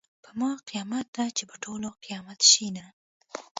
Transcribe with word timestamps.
په 0.23 0.29
ما 0.39 0.51
قیامت 0.69 1.05
ده 1.15 1.25
چې 1.37 1.43
په 1.49 1.55
ټولو 1.63 1.87
قیامت 2.03 2.39
شینه. 2.51 2.85